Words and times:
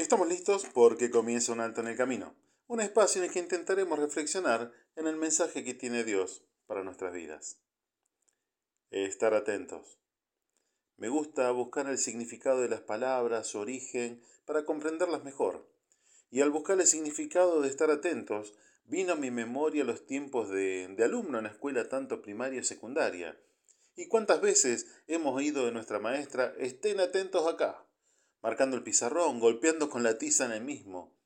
Estamos 0.00 0.28
listos 0.28 0.64
porque 0.72 1.10
comienza 1.10 1.52
un 1.52 1.60
alto 1.60 1.82
en 1.82 1.88
el 1.88 1.96
camino, 1.96 2.34
un 2.68 2.80
espacio 2.80 3.20
en 3.20 3.28
el 3.28 3.34
que 3.34 3.38
intentaremos 3.38 3.98
reflexionar 3.98 4.72
en 4.96 5.06
el 5.06 5.16
mensaje 5.16 5.62
que 5.62 5.74
tiene 5.74 6.04
Dios 6.04 6.42
para 6.66 6.82
nuestras 6.82 7.12
vidas. 7.12 7.58
Estar 8.90 9.34
atentos. 9.34 9.98
Me 10.96 11.10
gusta 11.10 11.50
buscar 11.50 11.86
el 11.86 11.98
significado 11.98 12.62
de 12.62 12.70
las 12.70 12.80
palabras, 12.80 13.48
su 13.48 13.58
origen, 13.58 14.22
para 14.46 14.64
comprenderlas 14.64 15.22
mejor. 15.22 15.70
Y 16.30 16.40
al 16.40 16.50
buscar 16.50 16.80
el 16.80 16.86
significado 16.86 17.60
de 17.60 17.68
estar 17.68 17.90
atentos, 17.90 18.54
vino 18.86 19.12
a 19.12 19.16
mi 19.16 19.30
memoria 19.30 19.84
los 19.84 20.06
tiempos 20.06 20.48
de, 20.48 20.96
alumno 21.04 21.36
en 21.36 21.44
la 21.44 21.50
escuela 21.50 21.90
tanto 21.90 22.22
primaria 22.22 22.60
y 22.60 22.64
secundaria. 22.64 23.38
Y 23.96 24.08
cuántas 24.08 24.40
veces 24.40 24.86
hemos 25.08 25.36
oído 25.36 25.66
de 25.66 25.72
nuestra 25.72 25.98
maestra, 25.98 26.54
estén 26.56 27.00
atentos 27.00 27.46
acá 27.46 27.84
marcando 28.42 28.76
el 28.76 28.82
pizarrón, 28.82 29.40
golpeando 29.40 29.90
con 29.90 30.02
la 30.02 30.18
tiza 30.18 30.44
en 30.46 30.52
el 30.52 30.64
mismo. 30.64 31.16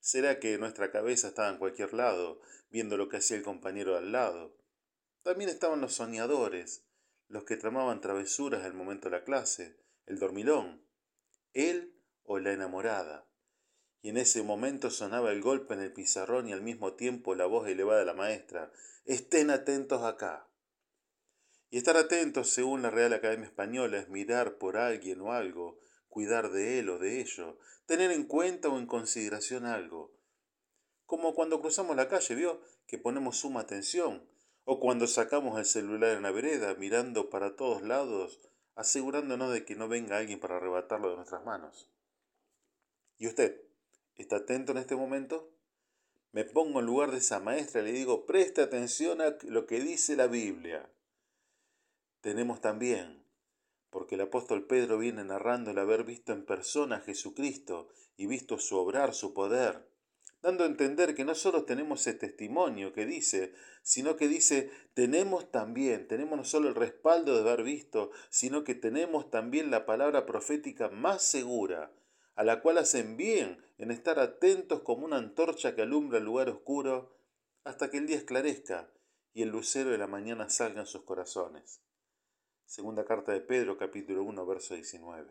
¿Será 0.00 0.38
que 0.38 0.58
nuestra 0.58 0.90
cabeza 0.90 1.28
estaba 1.28 1.48
en 1.48 1.58
cualquier 1.58 1.92
lado, 1.92 2.40
viendo 2.70 2.96
lo 2.96 3.08
que 3.08 3.18
hacía 3.18 3.36
el 3.36 3.42
compañero 3.42 3.96
al 3.96 4.12
lado? 4.12 4.56
También 5.22 5.50
estaban 5.50 5.80
los 5.80 5.94
soñadores, 5.94 6.84
los 7.28 7.44
que 7.44 7.56
tramaban 7.56 8.00
travesuras 8.00 8.64
el 8.64 8.72
momento 8.72 9.08
de 9.08 9.18
la 9.18 9.24
clase, 9.24 9.76
el 10.06 10.18
dormilón, 10.18 10.84
él 11.52 11.94
o 12.24 12.38
la 12.38 12.52
enamorada. 12.52 13.26
Y 14.02 14.08
en 14.08 14.16
ese 14.16 14.42
momento 14.42 14.90
sonaba 14.90 15.30
el 15.30 15.42
golpe 15.42 15.74
en 15.74 15.80
el 15.80 15.92
pizarrón 15.92 16.48
y 16.48 16.52
al 16.52 16.62
mismo 16.62 16.94
tiempo 16.94 17.34
la 17.34 17.46
voz 17.46 17.68
elevada 17.68 18.00
de 18.00 18.06
la 18.06 18.14
maestra, 18.14 18.72
estén 19.04 19.50
atentos 19.50 20.02
acá. 20.02 20.48
Y 21.68 21.78
estar 21.78 21.96
atentos, 21.96 22.50
según 22.50 22.82
la 22.82 22.90
Real 22.90 23.12
Academia 23.12 23.46
Española, 23.46 23.98
es 23.98 24.08
mirar 24.08 24.56
por 24.56 24.76
alguien 24.76 25.20
o 25.20 25.32
algo, 25.32 25.78
cuidar 26.10 26.50
de 26.50 26.80
él 26.80 26.90
o 26.90 26.98
de 26.98 27.20
ello, 27.20 27.56
tener 27.86 28.10
en 28.10 28.24
cuenta 28.24 28.68
o 28.68 28.78
en 28.78 28.86
consideración 28.86 29.64
algo. 29.64 30.12
Como 31.06 31.34
cuando 31.34 31.60
cruzamos 31.60 31.96
la 31.96 32.08
calle, 32.08 32.34
vio, 32.34 32.60
que 32.86 32.98
ponemos 32.98 33.38
suma 33.38 33.60
atención, 33.60 34.28
o 34.64 34.78
cuando 34.78 35.06
sacamos 35.06 35.58
el 35.58 35.64
celular 35.64 36.16
en 36.16 36.22
la 36.22 36.30
vereda, 36.30 36.74
mirando 36.74 37.30
para 37.30 37.56
todos 37.56 37.82
lados, 37.82 38.40
asegurándonos 38.74 39.52
de 39.52 39.64
que 39.64 39.74
no 39.74 39.88
venga 39.88 40.18
alguien 40.18 40.40
para 40.40 40.56
arrebatarlo 40.56 41.10
de 41.10 41.16
nuestras 41.16 41.44
manos. 41.44 41.90
¿Y 43.16 43.26
usted? 43.26 43.60
¿Está 44.16 44.36
atento 44.36 44.72
en 44.72 44.78
este 44.78 44.96
momento? 44.96 45.52
Me 46.32 46.44
pongo 46.44 46.80
en 46.80 46.86
lugar 46.86 47.10
de 47.10 47.18
esa 47.18 47.40
maestra 47.40 47.82
y 47.82 47.86
le 47.86 47.92
digo, 47.92 48.26
preste 48.26 48.62
atención 48.62 49.20
a 49.20 49.36
lo 49.42 49.66
que 49.66 49.80
dice 49.80 50.14
la 50.14 50.26
Biblia. 50.26 50.88
Tenemos 52.20 52.60
también 52.60 53.24
porque 53.90 54.14
el 54.14 54.22
apóstol 54.22 54.66
Pedro 54.66 54.98
viene 54.98 55.24
narrando 55.24 55.72
el 55.72 55.78
haber 55.78 56.04
visto 56.04 56.32
en 56.32 56.44
persona 56.44 56.96
a 56.96 57.00
Jesucristo 57.00 57.88
y 58.16 58.26
visto 58.26 58.58
su 58.58 58.76
obrar, 58.76 59.14
su 59.14 59.34
poder, 59.34 59.90
dando 60.42 60.64
a 60.64 60.66
entender 60.66 61.14
que 61.14 61.24
no 61.24 61.34
solo 61.34 61.64
tenemos 61.64 62.00
ese 62.00 62.18
testimonio 62.18 62.92
que 62.92 63.04
dice, 63.04 63.52
sino 63.82 64.16
que 64.16 64.28
dice, 64.28 64.70
tenemos 64.94 65.50
también, 65.50 66.08
tenemos 66.08 66.38
no 66.38 66.44
solo 66.44 66.68
el 66.68 66.74
respaldo 66.74 67.34
de 67.34 67.40
haber 67.40 67.62
visto, 67.62 68.10
sino 68.30 68.64
que 68.64 68.74
tenemos 68.74 69.30
también 69.30 69.70
la 69.70 69.86
palabra 69.86 70.24
profética 70.26 70.88
más 70.88 71.22
segura, 71.22 71.92
a 72.36 72.44
la 72.44 72.62
cual 72.62 72.78
hacen 72.78 73.16
bien 73.16 73.62
en 73.76 73.90
estar 73.90 74.18
atentos 74.18 74.80
como 74.80 75.04
una 75.04 75.16
antorcha 75.16 75.74
que 75.74 75.82
alumbra 75.82 76.18
el 76.18 76.24
lugar 76.24 76.48
oscuro, 76.48 77.16
hasta 77.64 77.90
que 77.90 77.98
el 77.98 78.06
día 78.06 78.16
esclarezca 78.16 78.90
y 79.34 79.42
el 79.42 79.50
lucero 79.50 79.90
de 79.90 79.98
la 79.98 80.06
mañana 80.06 80.48
salga 80.48 80.80
en 80.80 80.86
sus 80.86 81.02
corazones. 81.02 81.80
Segunda 82.70 83.04
carta 83.04 83.32
de 83.32 83.40
Pedro, 83.40 83.76
capítulo 83.76 84.22
1, 84.22 84.46
verso 84.46 84.76
19. 84.76 85.28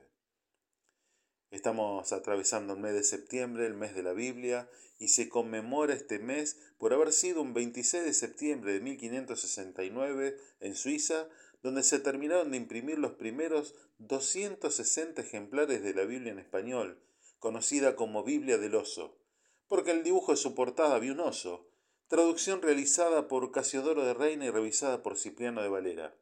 Estamos 1.51 2.11
atravesando 2.11 2.73
el 2.73 2.81
mes 2.81 2.93
de 2.93 3.03
septiembre, 3.05 3.65
el 3.65 3.75
mes 3.75 3.95
de 3.95 4.03
la 4.03 4.11
Biblia, 4.11 4.69
y 4.99 5.07
se 5.07 5.29
conmemora 5.29 5.93
este 5.93 6.19
mes 6.19 6.59
por 6.77 6.93
haber 6.93 7.13
sido 7.13 7.41
un 7.41 7.53
26 7.53 8.03
de 8.03 8.13
septiembre 8.13 8.73
de 8.73 8.81
1569 8.81 10.37
en 10.59 10.75
Suiza, 10.75 11.29
donde 11.63 11.83
se 11.83 11.99
terminaron 11.99 12.51
de 12.51 12.57
imprimir 12.57 12.99
los 12.99 13.13
primeros 13.13 13.73
260 13.99 15.21
ejemplares 15.21 15.81
de 15.81 15.93
la 15.93 16.03
Biblia 16.03 16.33
en 16.33 16.39
español, 16.39 17.01
conocida 17.39 17.95
como 17.95 18.25
Biblia 18.25 18.57
del 18.57 18.75
Oso, 18.75 19.17
porque 19.69 19.91
el 19.91 20.03
dibujo 20.03 20.33
de 20.33 20.37
su 20.37 20.55
portada 20.55 20.93
había 20.93 21.13
un 21.13 21.21
oso, 21.21 21.69
traducción 22.09 22.61
realizada 22.61 23.29
por 23.29 23.49
Casiodoro 23.53 24.03
de 24.03 24.13
Reina 24.13 24.43
y 24.43 24.49
revisada 24.49 25.01
por 25.01 25.17
Cipriano 25.17 25.61
de 25.61 25.69
Valera 25.69 26.13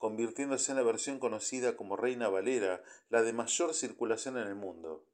convirtiéndose 0.00 0.72
en 0.72 0.78
la 0.78 0.82
versión 0.82 1.18
conocida 1.18 1.76
como 1.76 1.94
Reina 1.94 2.30
Valera, 2.30 2.82
la 3.10 3.20
de 3.22 3.34
mayor 3.34 3.74
circulación 3.74 4.38
en 4.38 4.48
el 4.48 4.54
mundo. 4.54 5.04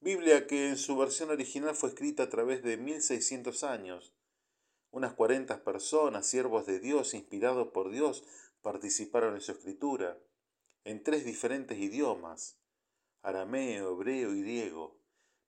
Biblia 0.00 0.46
que 0.46 0.70
en 0.70 0.78
su 0.78 0.96
versión 0.96 1.28
original 1.28 1.74
fue 1.74 1.90
escrita 1.90 2.22
a 2.22 2.30
través 2.30 2.62
de 2.62 2.78
1600 2.78 3.62
años. 3.62 4.14
Unas 4.90 5.12
40 5.12 5.62
personas, 5.64 6.26
siervos 6.26 6.64
de 6.64 6.80
Dios, 6.80 7.12
inspirados 7.12 7.68
por 7.68 7.90
Dios, 7.90 8.24
participaron 8.62 9.34
en 9.34 9.42
su 9.42 9.52
escritura, 9.52 10.18
en 10.84 11.02
tres 11.02 11.26
diferentes 11.26 11.78
idiomas, 11.78 12.56
arameo, 13.20 13.92
hebreo 13.92 14.32
y 14.34 14.40
griego. 14.40 14.98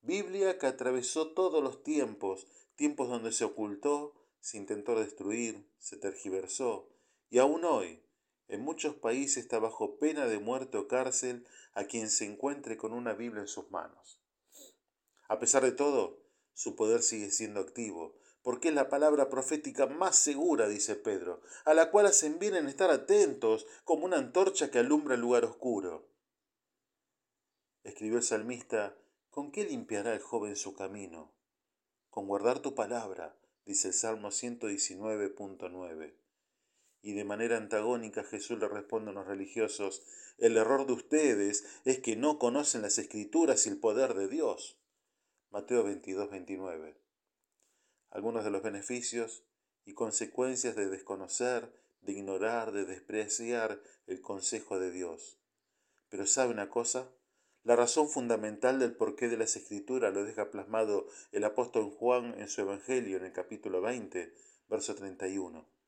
Biblia 0.02 0.58
que 0.58 0.66
atravesó 0.66 1.28
todos 1.28 1.64
los 1.64 1.82
tiempos, 1.82 2.46
tiempos 2.76 3.08
donde 3.08 3.32
se 3.32 3.46
ocultó, 3.46 4.12
se 4.40 4.58
intentó 4.58 4.94
destruir, 5.00 5.66
se 5.78 5.96
tergiversó, 5.96 6.90
y 7.30 7.38
aún 7.38 7.64
hoy, 7.64 8.02
en 8.48 8.62
muchos 8.62 8.94
países 8.96 9.38
está 9.38 9.58
bajo 9.58 9.98
pena 9.98 10.26
de 10.26 10.38
muerte 10.38 10.78
o 10.78 10.88
cárcel 10.88 11.46
a 11.74 11.84
quien 11.84 12.10
se 12.10 12.24
encuentre 12.24 12.76
con 12.76 12.92
una 12.92 13.14
Biblia 13.14 13.42
en 13.42 13.48
sus 13.48 13.70
manos. 13.70 14.20
A 15.28 15.38
pesar 15.38 15.62
de 15.62 15.72
todo, 15.72 16.22
su 16.52 16.76
poder 16.76 17.02
sigue 17.02 17.30
siendo 17.30 17.60
activo, 17.60 18.18
porque 18.42 18.68
es 18.68 18.74
la 18.74 18.88
palabra 18.88 19.28
profética 19.30 19.86
más 19.86 20.16
segura, 20.16 20.68
dice 20.68 20.96
Pedro, 20.96 21.40
a 21.64 21.74
la 21.74 21.90
cual 21.90 22.06
hacen 22.06 22.38
bien 22.38 22.54
en 22.56 22.66
estar 22.66 22.90
atentos 22.90 23.66
como 23.84 24.04
una 24.04 24.18
antorcha 24.18 24.70
que 24.70 24.78
alumbra 24.80 25.14
el 25.14 25.20
lugar 25.20 25.44
oscuro. 25.44 26.10
Escribió 27.84 28.18
el 28.18 28.24
salmista, 28.24 28.96
¿con 29.30 29.52
qué 29.52 29.64
limpiará 29.64 30.12
el 30.12 30.20
joven 30.20 30.56
su 30.56 30.74
camino? 30.74 31.32
Con 32.10 32.26
guardar 32.26 32.58
tu 32.58 32.74
palabra, 32.74 33.36
dice 33.64 33.88
el 33.88 33.94
Salmo 33.94 34.28
119.9. 34.28 36.14
Y 37.02 37.14
de 37.14 37.24
manera 37.24 37.56
antagónica 37.56 38.22
Jesús 38.22 38.58
le 38.60 38.68
responde 38.68 39.10
a 39.10 39.14
los 39.14 39.26
religiosos, 39.26 40.02
el 40.38 40.56
error 40.56 40.86
de 40.86 40.92
ustedes 40.92 41.64
es 41.84 41.98
que 41.98 42.14
no 42.14 42.38
conocen 42.38 42.82
las 42.82 42.96
escrituras 42.98 43.66
y 43.66 43.70
el 43.70 43.80
poder 43.80 44.14
de 44.14 44.28
Dios. 44.28 44.78
Mateo 45.50 45.82
22, 45.82 46.30
29. 46.30 46.96
Algunos 48.10 48.44
de 48.44 48.50
los 48.50 48.62
beneficios 48.62 49.44
y 49.84 49.94
consecuencias 49.94 50.76
de 50.76 50.88
desconocer, 50.88 51.72
de 52.02 52.12
ignorar, 52.12 52.70
de 52.70 52.84
despreciar 52.84 53.82
el 54.06 54.20
consejo 54.20 54.78
de 54.78 54.92
Dios. 54.92 55.40
Pero 56.08 56.26
¿sabe 56.26 56.52
una 56.52 56.70
cosa? 56.70 57.10
La 57.64 57.74
razón 57.74 58.08
fundamental 58.08 58.78
del 58.78 58.96
porqué 58.96 59.28
de 59.28 59.36
las 59.36 59.56
escrituras 59.56 60.14
lo 60.14 60.24
deja 60.24 60.50
plasmado 60.50 61.06
el 61.32 61.44
apóstol 61.44 61.90
Juan 61.90 62.34
en 62.38 62.48
su 62.48 62.60
Evangelio 62.60 63.16
en 63.16 63.24
el 63.24 63.32
capítulo 63.32 63.80
20, 63.80 64.34
verso 64.68 64.94
31. 64.94 65.81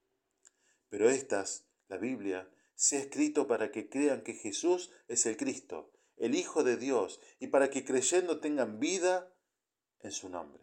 Pero 0.95 1.11
estas, 1.11 1.67
la 1.89 1.99
Biblia, 1.99 2.49
se 2.77 2.97
ha 2.97 3.01
escrito 3.01 3.49
para 3.49 3.73
que 3.73 3.89
crean 3.89 4.23
que 4.23 4.33
Jesús 4.33 4.93
es 5.09 5.27
el 5.27 5.37
Cristo, 5.37 5.91
el 6.17 6.37
Hijo 6.37 6.63
de 6.63 6.77
Dios, 6.77 7.19
y 7.41 7.49
para 7.49 7.69
que 7.69 7.85
creyendo 7.85 8.39
tengan 8.39 8.79
vida 8.79 9.35
en 10.03 10.13
su 10.13 10.29
nombre. 10.29 10.63